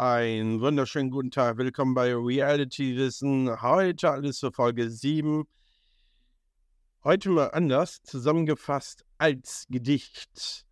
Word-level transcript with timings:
Einen 0.00 0.60
wunderschönen 0.60 1.10
guten 1.10 1.32
Tag. 1.32 1.58
Willkommen 1.58 1.92
bei 1.92 2.14
Reality 2.14 2.96
Wissen. 2.96 3.60
Heute 3.60 4.12
alles 4.12 4.38
für 4.38 4.52
Folge 4.52 4.88
7. 4.88 5.42
Heute 7.02 7.30
mal 7.30 7.50
anders 7.50 8.00
zusammengefasst 8.04 9.04
als 9.18 9.66
Gedicht. 9.68 10.64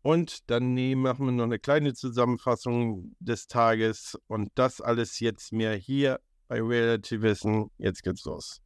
Und 0.00 0.48
dann 0.48 0.72
machen 0.94 1.26
wir 1.26 1.32
noch 1.32 1.44
eine 1.44 1.58
kleine 1.58 1.92
Zusammenfassung 1.92 3.14
des 3.20 3.46
Tages. 3.46 4.18
Und 4.26 4.50
das 4.54 4.80
alles 4.80 5.20
jetzt 5.20 5.52
mehr 5.52 5.74
hier 5.74 6.18
bei 6.48 6.62
Reality 6.62 7.20
Wissen. 7.20 7.68
Jetzt 7.76 8.02
geht's 8.02 8.24
los. 8.24 8.62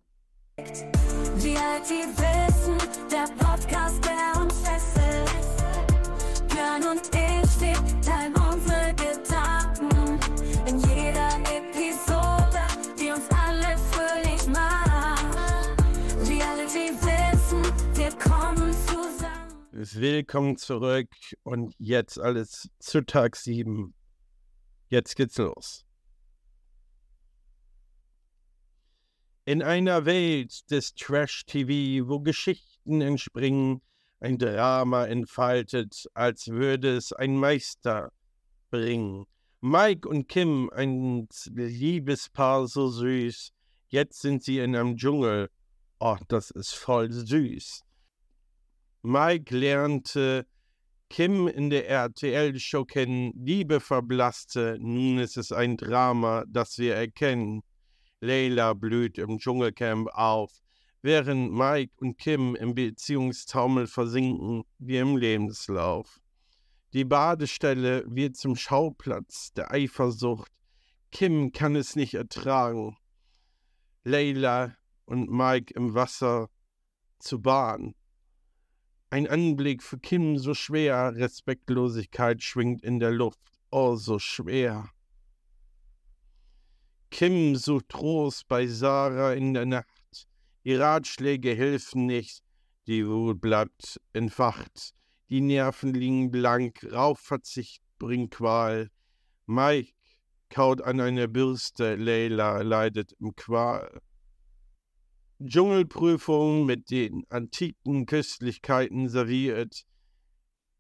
Reality 0.57 2.05
Wissen, 2.15 2.79
der 3.11 3.27
Podcast, 3.45 4.05
der 4.05 4.41
uns 4.41 4.55
fesselt. 4.61 5.29
Björn 6.49 6.97
und 6.97 7.03
ich 7.13 7.51
stehen 7.51 8.03
Teil 8.03 8.36
Willkommen 19.79 20.57
zurück 20.57 21.11
und 21.43 21.75
jetzt 21.77 22.19
alles 22.19 22.71
zu 22.79 23.05
Tag 23.05 23.37
7. 23.37 23.93
Jetzt 24.89 25.17
geht's 25.17 25.37
los. 25.37 25.85
In 29.45 29.63
einer 29.63 30.07
Welt 30.07 30.71
des 30.71 30.95
Trash-TV, 30.95 32.09
wo 32.09 32.21
Geschichten 32.21 33.03
entspringen, 33.03 33.83
ein 34.19 34.39
Drama 34.39 35.05
entfaltet, 35.05 36.07
als 36.15 36.49
würde 36.49 36.97
es 36.97 37.13
ein 37.13 37.37
Meister 37.37 38.13
bringen. 38.71 39.27
Mike 39.61 40.09
und 40.09 40.27
Kim, 40.27 40.71
ein 40.75 41.29
Liebespaar 41.53 42.67
so 42.67 42.89
süß, 42.89 43.53
jetzt 43.89 44.23
sind 44.23 44.43
sie 44.43 44.59
in 44.59 44.75
einem 44.75 44.97
Dschungel. 44.97 45.51
Oh, 46.01 46.17
das 46.29 46.51
ist 46.51 46.73
voll 46.73 47.13
süß. 47.13 47.83
Mike 49.03 49.57
lernte 49.57 50.47
Kim 51.09 51.47
in 51.47 51.71
der 51.71 51.89
RTL-Show 51.89 52.85
kennen, 52.85 53.33
Liebe 53.37 53.81
verblasste, 53.81 54.77
nun 54.81 55.19
ist 55.19 55.37
es 55.37 55.53
ein 55.53 55.77
Drama, 55.77 56.45
das 56.49 56.79
wir 56.79 56.97
erkennen. 56.97 57.63
Leila 58.21 58.75
blüht 58.75 59.19
im 59.19 59.39
Dschungelcamp 59.39 60.09
auf, 60.13 60.51
während 61.03 61.53
Mike 61.53 61.93
und 61.99 62.19
Kim 62.19 62.57
im 62.57 62.75
Beziehungstaumel 62.75 63.87
versinken 63.87 64.65
wie 64.79 64.97
im 64.97 65.17
Lebenslauf. 65.17 66.21
Die 66.93 67.05
Badestelle 67.05 68.05
wird 68.09 68.37
zum 68.37 68.57
Schauplatz 68.57 69.53
der 69.53 69.71
Eifersucht. 69.71 70.51
Kim 71.13 71.53
kann 71.53 71.77
es 71.77 71.95
nicht 71.95 72.15
ertragen. 72.15 72.97
Leila 74.03 74.77
und 75.05 75.31
Mike 75.31 75.73
im 75.75 75.95
Wasser 75.95 76.49
zu 77.19 77.41
baden. 77.41 77.95
Ein 79.09 79.29
Anblick 79.29 79.85
für 79.85 79.99
Kim 79.99 80.37
so 80.37 80.53
schwer, 80.53 81.15
Respektlosigkeit 81.15 82.43
schwingt 82.43 82.83
in 82.83 82.99
der 82.99 83.13
Luft, 83.13 83.39
oh 83.71 83.95
so 83.95 84.19
schwer. 84.19 84.91
Kim 87.11 87.55
sucht 87.55 87.89
Trost 87.89 88.49
bei 88.49 88.67
Sarah 88.67 89.33
in 89.33 89.55
der 89.55 89.65
Nacht. 89.65 90.29
Die 90.65 90.75
Ratschläge 90.75 91.55
helfen 91.55 92.07
nicht, 92.07 92.43
die 92.89 93.07
Wut 93.07 93.41
bleibt 93.41 94.01
entfacht. 94.13 94.93
Die 95.31 95.41
Nerven 95.41 95.95
liegen 95.95 96.33
blank, 96.33 96.85
Rauchverzicht 96.93 97.83
bringt 97.99 98.33
Qual. 98.33 98.91
Mike 99.47 99.95
kaut 100.49 100.83
an 100.83 101.01
einer 101.01 101.29
Bürste, 101.29 101.95
Leila 101.95 102.63
leidet 102.63 103.13
im 103.21 103.37
Qual. 103.37 104.01
Dschungelprüfung 105.45 106.65
mit 106.65 106.91
den 106.91 107.25
antiken 107.29 108.07
Köstlichkeiten 108.07 109.09
serviert. 109.09 109.85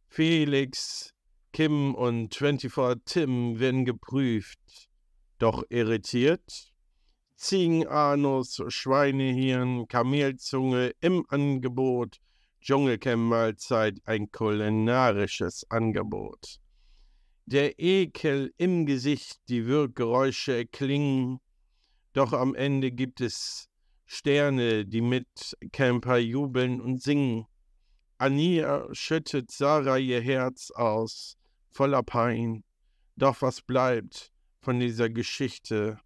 Felix, 0.08 1.12
Kim 1.52 1.94
und 1.94 2.34
24 2.34 2.72
Tim 3.04 3.58
werden 3.58 3.84
geprüft 3.84 4.58
doch 5.38 5.64
irritiert. 5.68 6.72
Ziegenanus, 7.36 8.62
Schweinehirn, 8.68 9.88
Kamelzunge 9.88 10.92
im 11.00 11.26
Angebot, 11.28 12.16
Dschungelcamp-Mahlzeit, 12.62 13.98
ein 14.04 14.30
kulinarisches 14.32 15.70
Angebot. 15.70 16.58
Der 17.44 17.78
Ekel 17.78 18.52
im 18.56 18.86
Gesicht, 18.86 19.38
die 19.48 19.66
Wirkgeräusche 19.66 20.56
erklingen, 20.56 21.40
doch 22.14 22.32
am 22.32 22.54
Ende 22.54 22.90
gibt 22.90 23.20
es 23.20 23.68
Sterne, 24.06 24.86
die 24.86 25.00
mit 25.00 25.56
Camper 25.72 26.18
jubeln 26.18 26.80
und 26.80 27.02
singen. 27.02 27.46
Ania 28.18 28.86
schüttet 28.92 29.50
Sarah 29.50 29.98
ihr 29.98 30.20
Herz 30.20 30.70
aus, 30.70 31.36
voller 31.70 32.02
Pein. 32.02 32.64
Doch 33.16 33.42
was 33.42 33.60
bleibt? 33.60 34.32
von 34.66 34.80
dieser 34.80 35.08
Geschichte 35.08 36.00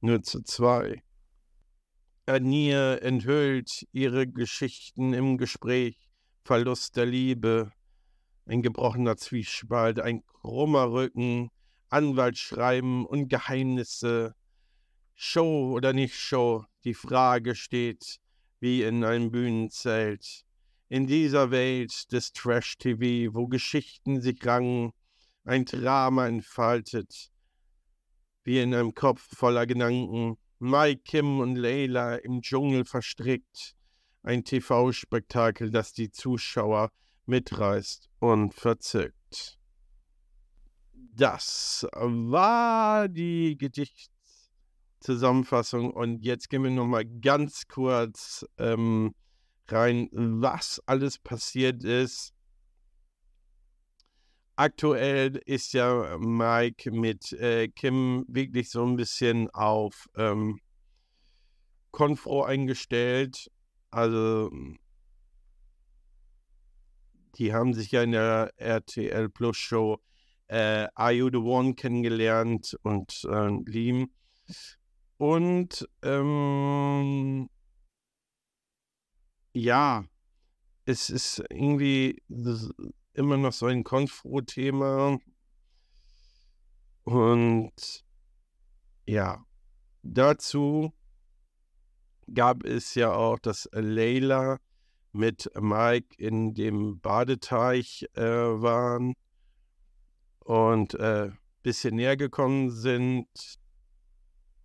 nur 0.00 0.22
zu 0.22 0.40
zwei. 0.40 1.02
Anir 2.24 3.02
enthüllt 3.02 3.86
ihre 3.92 4.26
Geschichten 4.26 5.12
im 5.12 5.36
Gespräch, 5.36 6.08
Verlust 6.42 6.96
der 6.96 7.04
Liebe, 7.04 7.72
ein 8.46 8.62
gebrochener 8.62 9.18
Zwiespalt, 9.18 10.00
ein 10.00 10.24
krummer 10.24 10.90
Rücken, 10.90 11.50
Anwaltsschreiben 11.90 13.04
und 13.04 13.28
Geheimnisse. 13.28 14.34
Show 15.18 15.72
oder 15.72 15.94
nicht 15.94 16.14
Show, 16.14 16.66
die 16.84 16.92
Frage 16.92 17.54
steht 17.54 18.20
wie 18.60 18.82
in 18.82 19.02
einem 19.02 19.30
Bühnenzelt. 19.30 20.44
In 20.88 21.06
dieser 21.06 21.50
Welt 21.50 22.12
des 22.12 22.32
Trash-TV, 22.32 23.34
wo 23.34 23.48
Geschichten 23.48 24.20
sich 24.20 24.44
rangen, 24.44 24.92
ein 25.44 25.64
Drama 25.64 26.26
entfaltet, 26.26 27.32
wie 28.44 28.60
in 28.60 28.74
einem 28.74 28.94
Kopf 28.94 29.22
voller 29.34 29.66
Gedanken. 29.66 30.36
Mike, 30.58 31.02
Kim 31.04 31.40
und 31.40 31.56
Leila 31.56 32.16
im 32.16 32.42
Dschungel 32.42 32.84
verstrickt. 32.84 33.74
Ein 34.22 34.44
TV-Spektakel, 34.44 35.70
das 35.70 35.94
die 35.94 36.10
Zuschauer 36.10 36.92
mitreißt 37.24 38.10
und 38.18 38.52
verzückt. 38.52 39.58
Das 40.92 41.86
war 41.92 43.08
die 43.08 43.56
Gedichtszusammenfassung 45.00 45.90
und 45.90 46.24
jetzt 46.24 46.48
gehen 46.48 46.64
wir 46.64 46.70
nochmal 46.70 47.04
ganz 47.04 47.68
kurz 47.68 48.46
ähm, 48.58 49.14
rein, 49.68 50.08
was 50.12 50.82
alles 50.86 51.18
passiert 51.18 51.84
ist 51.84 52.32
aktuell 54.56 55.36
ist 55.44 55.74
ja 55.74 56.16
Mike 56.18 56.90
mit 56.90 57.32
äh, 57.34 57.68
Kim 57.68 58.24
wirklich 58.28 58.70
so 58.70 58.84
ein 58.84 58.96
bisschen 58.96 59.50
auf 59.50 60.08
ähm, 60.16 60.58
Konfro 61.90 62.42
eingestellt. 62.42 63.50
Also 63.90 64.50
die 67.36 67.52
haben 67.52 67.74
sich 67.74 67.92
ja 67.92 68.02
in 68.02 68.12
der 68.12 68.50
RTL 68.56 69.28
Plus 69.28 69.58
Show 69.58 69.98
äh, 70.48 70.88
Are 70.94 71.12
You 71.12 71.28
the 71.30 71.36
One 71.38 71.74
kennengelernt 71.74 72.78
und 72.82 73.26
äh, 73.30 73.48
lieben. 73.66 74.10
Und 75.18 75.88
ähm, 76.02 77.48
ja, 79.54 80.04
es 80.84 81.10
ist 81.10 81.42
irgendwie 81.50 82.22
immer 83.14 83.36
noch 83.36 83.52
so 83.52 83.66
ein 83.66 83.82
Konfro-Thema. 83.82 85.18
Und 87.04 88.04
ja, 89.06 89.44
dazu 90.02 90.92
gab 92.32 92.64
es 92.64 92.94
ja 92.94 93.12
auch, 93.12 93.38
dass 93.38 93.68
Leila 93.72 94.58
mit 95.12 95.50
Mike 95.58 96.14
in 96.18 96.54
dem 96.54 97.00
Badeteich 97.00 98.06
äh, 98.14 98.22
waren 98.22 99.14
und 100.40 100.98
ein 101.00 101.30
äh, 101.30 101.32
bisschen 101.62 101.96
näher 101.96 102.16
gekommen 102.16 102.70
sind. 102.70 103.28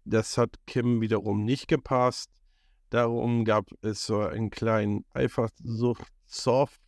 Das 0.03 0.38
hat 0.38 0.56
Kim 0.65 1.01
wiederum 1.01 1.44
nicht 1.44 1.68
gepasst. 1.68 2.31
Darum 2.89 3.45
gab 3.45 3.69
es 3.81 4.06
so 4.06 4.19
einen 4.19 4.50
kleinen 4.50 5.06
Eifersucht-Soft 5.13 6.81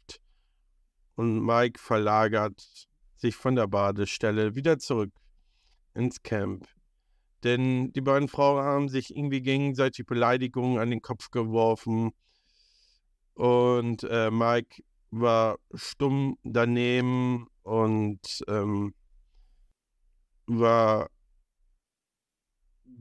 und 1.15 1.45
Mike 1.45 1.79
verlagert 1.79 2.87
sich 3.15 3.35
von 3.35 3.55
der 3.55 3.67
Badestelle 3.67 4.55
wieder 4.55 4.79
zurück 4.79 5.11
ins 5.93 6.23
Camp. 6.23 6.67
Denn 7.43 7.91
die 7.93 8.01
beiden 8.01 8.27
Frauen 8.27 8.63
haben 8.63 8.89
sich 8.89 9.15
irgendwie 9.15 9.41
gegenseitig 9.41 10.05
Beleidigungen 10.05 10.79
an 10.79 10.89
den 10.89 11.01
Kopf 11.01 11.29
geworfen. 11.29 12.11
Und 13.33 14.03
äh, 14.03 14.31
Mike 14.31 14.83
war 15.11 15.57
stumm 15.73 16.37
daneben 16.43 17.47
und 17.61 18.43
ähm, 18.47 18.93
war 20.47 21.09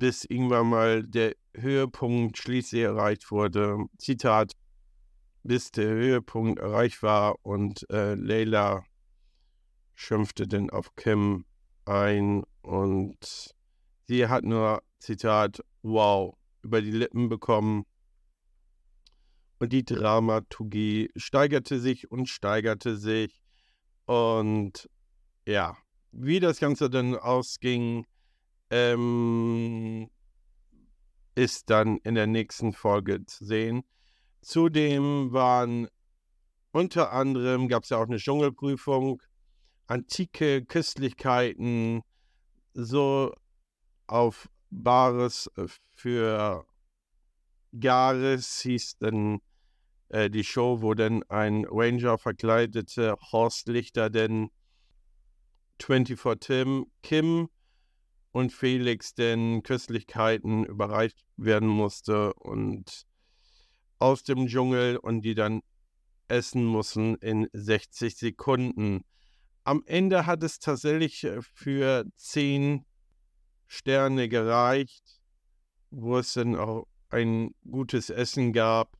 bis 0.02 0.24
irgendwann 0.24 0.68
mal 0.68 1.04
der 1.04 1.36
Höhepunkt 1.54 2.36
schließlich 2.36 2.82
erreicht 2.82 3.30
wurde. 3.30 3.86
Zitat, 3.98 4.50
bis 5.44 5.70
der 5.70 5.90
Höhepunkt 5.90 6.58
erreicht 6.58 7.04
war 7.04 7.36
und 7.44 7.88
äh, 7.88 8.14
Leila 8.14 8.84
schimpfte 9.94 10.48
dann 10.48 10.70
auf 10.70 10.96
Kim 10.96 11.44
ein 11.84 12.42
und 12.62 13.54
sie 14.08 14.26
hat 14.26 14.42
nur, 14.42 14.82
Zitat, 14.98 15.62
wow, 15.82 16.36
über 16.62 16.82
die 16.82 16.90
Lippen 16.90 17.28
bekommen. 17.28 17.84
Und 19.60 19.72
die 19.72 19.84
Dramaturgie 19.84 21.10
steigerte 21.14 21.78
sich 21.78 22.10
und 22.10 22.28
steigerte 22.28 22.96
sich. 22.96 23.40
Und 24.06 24.90
ja, 25.46 25.76
wie 26.10 26.40
das 26.40 26.58
Ganze 26.58 26.90
dann 26.90 27.14
ausging, 27.14 28.04
ähm, 28.72 30.08
ist 31.34 31.68
dann 31.68 31.98
in 31.98 32.14
der 32.14 32.26
nächsten 32.26 32.72
Folge 32.72 33.24
zu 33.26 33.44
sehen. 33.44 33.84
Zudem 34.40 35.30
waren 35.32 35.88
unter 36.72 37.12
anderem, 37.12 37.68
gab 37.68 37.84
es 37.84 37.90
ja 37.90 37.98
auch 37.98 38.06
eine 38.06 38.16
Dschungelprüfung, 38.16 39.22
antike 39.86 40.64
Köstlichkeiten, 40.64 42.00
so 42.72 43.34
auf 44.06 44.48
Bares 44.70 45.50
für 45.94 46.66
Gares 47.78 48.60
hieß 48.62 48.96
dann 48.98 49.40
äh, 50.08 50.30
die 50.30 50.44
Show, 50.44 50.80
wo 50.80 50.94
dann 50.94 51.22
ein 51.24 51.66
Ranger 51.68 52.16
verkleidete 52.16 53.16
Horst 53.32 53.68
Lichter 53.68 54.08
denn 54.08 54.48
24 55.78 56.38
Tim, 56.40 56.86
Kim 57.02 57.48
und 58.32 58.52
Felix 58.52 59.14
denn 59.14 59.62
Köstlichkeiten 59.62 60.64
überreicht 60.64 61.24
werden 61.36 61.68
musste 61.68 62.32
und 62.34 63.06
aus 63.98 64.24
dem 64.24 64.48
Dschungel 64.48 64.96
und 64.96 65.22
die 65.22 65.34
dann 65.34 65.62
essen 66.28 66.64
mussten 66.64 67.14
in 67.16 67.48
60 67.52 68.16
Sekunden. 68.16 69.04
Am 69.64 69.82
Ende 69.86 70.26
hat 70.26 70.42
es 70.42 70.58
tatsächlich 70.58 71.22
äh, 71.24 71.40
für 71.42 72.04
10 72.16 72.84
Sterne 73.68 74.28
gereicht, 74.28 75.20
wo 75.90 76.18
es 76.18 76.32
dann 76.32 76.56
auch 76.56 76.86
ein 77.10 77.54
gutes 77.70 78.10
Essen 78.10 78.52
gab. 78.52 78.96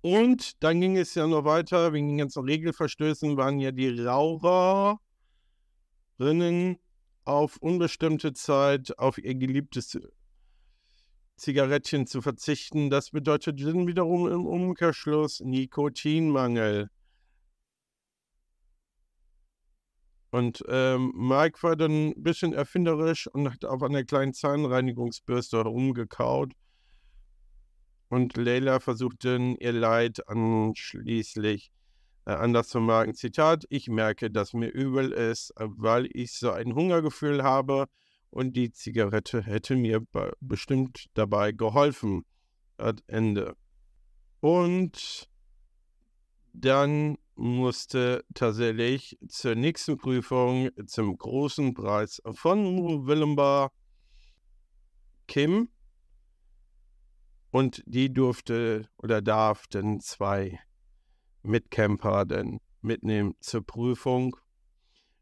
Und 0.00 0.62
dann 0.62 0.80
ging 0.80 0.96
es 0.96 1.14
ja 1.14 1.26
noch 1.26 1.44
weiter, 1.44 1.92
wegen 1.92 2.08
den 2.08 2.18
ganzen 2.18 2.44
Regelverstößen 2.44 3.36
waren 3.36 3.60
ja 3.60 3.72
die 3.72 4.00
Raucherinnen 4.00 4.98
auf 7.24 7.56
unbestimmte 7.58 8.32
Zeit 8.32 8.98
auf 8.98 9.18
ihr 9.18 9.34
geliebtes 9.34 9.98
Zigarettchen 11.36 12.06
zu 12.06 12.22
verzichten. 12.22 12.90
Das 12.90 13.10
bedeutet 13.10 13.60
dann 13.60 13.86
wiederum 13.86 14.28
im 14.28 14.46
Umkehrschluss 14.46 15.40
Nikotinmangel. 15.40 16.90
Und 20.30 20.64
ähm, 20.68 21.12
Mike 21.14 21.62
war 21.62 21.76
dann 21.76 22.08
ein 22.08 22.22
bisschen 22.22 22.52
erfinderisch 22.52 23.28
und 23.28 23.52
hat 23.52 23.64
auf 23.64 23.82
einer 23.84 24.02
kleinen 24.02 24.34
Zahnreinigungsbürste 24.34 25.58
herumgekaut. 25.58 26.52
Und 28.08 28.36
Leila 28.36 28.80
versucht 28.80 29.24
dann 29.24 29.54
ihr 29.56 29.72
Leid 29.72 30.28
anschließlich 30.28 31.70
äh, 31.70 31.83
anders 32.24 32.68
zu 32.68 32.80
merken. 32.80 33.14
Zitat, 33.14 33.64
ich 33.68 33.88
merke, 33.88 34.30
dass 34.30 34.52
mir 34.54 34.68
übel 34.68 35.12
ist, 35.12 35.52
weil 35.56 36.08
ich 36.12 36.32
so 36.32 36.50
ein 36.50 36.74
Hungergefühl 36.74 37.42
habe 37.42 37.86
und 38.30 38.56
die 38.56 38.72
Zigarette 38.72 39.42
hätte 39.42 39.76
mir 39.76 40.04
bestimmt 40.40 41.06
dabei 41.14 41.52
geholfen. 41.52 42.24
At 42.76 43.02
Ende. 43.06 43.54
Und 44.40 45.28
dann 46.52 47.16
musste 47.36 48.24
tatsächlich 48.34 49.18
zur 49.28 49.54
nächsten 49.54 49.96
Prüfung 49.96 50.70
zum 50.86 51.16
großen 51.16 51.74
Preis 51.74 52.22
von 52.32 53.06
Willembar 53.06 53.72
Kim 55.26 55.68
und 57.50 57.82
die 57.86 58.12
durfte 58.12 58.88
oder 58.98 59.22
darf 59.22 59.66
dann 59.68 60.00
zwei 60.00 60.58
Mitcamper 61.44 62.24
dann 62.24 62.60
mitnehmen 62.80 63.34
zur 63.40 63.64
Prüfung. 63.64 64.36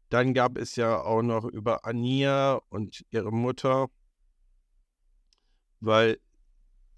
Dann 0.09 0.33
gab 0.33 0.57
es 0.57 0.75
ja 0.75 1.01
auch 1.01 1.21
noch 1.21 1.45
über 1.45 1.85
Ania 1.85 2.61
und 2.69 3.05
ihre 3.09 3.31
Mutter, 3.31 3.87
weil 5.79 6.19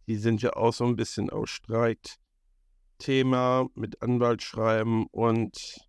die 0.07 0.17
sind 0.17 0.41
ja 0.41 0.53
auch 0.53 0.73
so 0.73 0.85
ein 0.85 0.95
bisschen 0.95 1.29
aus 1.29 1.49
Streitthema 1.49 3.67
mit 3.73 4.01
Anwaltsschreiben 4.01 5.07
und 5.11 5.79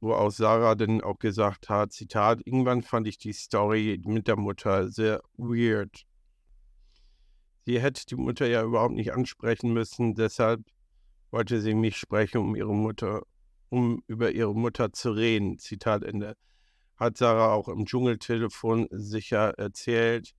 wo 0.00 0.14
auch 0.14 0.30
Sarah 0.30 0.74
dann 0.74 1.00
auch 1.00 1.18
gesagt 1.18 1.68
hat, 1.68 1.92
Zitat, 1.92 2.40
irgendwann 2.44 2.82
fand 2.82 3.08
ich 3.08 3.18
die 3.18 3.32
Story 3.32 4.00
mit 4.04 4.28
der 4.28 4.36
Mutter 4.36 4.88
sehr 4.88 5.22
weird. 5.36 6.06
Sie 7.64 7.80
hätte 7.80 8.04
die 8.06 8.16
Mutter 8.16 8.46
ja 8.46 8.62
überhaupt 8.62 8.94
nicht 8.94 9.14
ansprechen 9.14 9.72
müssen, 9.72 10.14
deshalb 10.14 10.60
wollte 11.34 11.60
sie 11.60 11.74
mich 11.74 11.96
sprechen, 11.96 12.38
um 12.38 12.54
ihre 12.54 12.72
Mutter, 12.72 13.22
um 13.68 14.04
über 14.06 14.30
ihre 14.30 14.54
Mutter 14.54 14.92
zu 14.92 15.10
reden. 15.10 15.58
Zitat 15.58 16.04
Ende. 16.04 16.36
Hat 16.96 17.16
Sarah 17.16 17.52
auch 17.52 17.66
im 17.66 17.86
Dschungeltelefon 17.86 18.86
sicher 18.92 19.58
erzählt, 19.58 20.30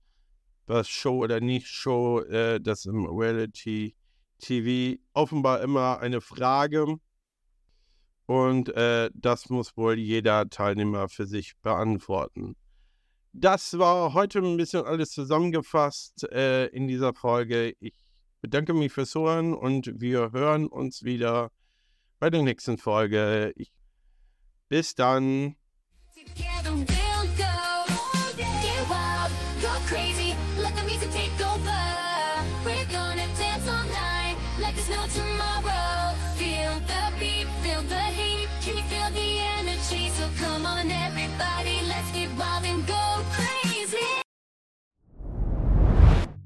was 0.66 0.88
Show 0.88 1.22
oder 1.22 1.40
nicht 1.40 1.66
Show, 1.66 2.20
äh, 2.20 2.62
das 2.62 2.86
im 2.86 3.04
Reality 3.04 3.94
TV 4.38 4.98
offenbar 5.12 5.60
immer 5.60 5.98
eine 6.00 6.22
Frage. 6.22 6.96
Und 8.24 8.70
äh, 8.70 9.10
das 9.12 9.50
muss 9.50 9.76
wohl 9.76 9.98
jeder 9.98 10.48
Teilnehmer 10.48 11.10
für 11.10 11.26
sich 11.26 11.58
beantworten. 11.60 12.56
Das 13.34 13.78
war 13.78 14.14
heute 14.14 14.38
ein 14.38 14.56
bisschen 14.56 14.86
alles 14.86 15.10
zusammengefasst 15.10 16.24
äh, 16.32 16.68
in 16.68 16.88
dieser 16.88 17.12
Folge. 17.12 17.74
Ich 17.80 18.05
bedanke 18.46 18.74
mich 18.74 18.92
fürs 18.92 19.12
Hören 19.16 19.54
und 19.54 19.90
wir 20.00 20.30
hören 20.30 20.68
uns 20.68 21.02
wieder 21.02 21.50
bei 22.20 22.30
der 22.30 22.42
nächsten 22.42 22.78
Folge. 22.78 23.52
Ich, 23.56 23.72
bis 24.68 24.94
dann. 24.94 25.56